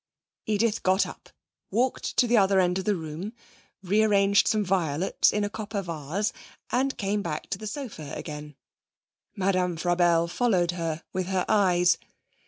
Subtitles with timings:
[0.47, 1.29] Edith got up,
[1.69, 3.33] walked to the other end of the room,
[3.83, 6.33] rearranged some violets in a copper vase
[6.71, 8.55] and came back to the sofa again.
[9.35, 11.99] Madame Frabelle followed her with her eyes.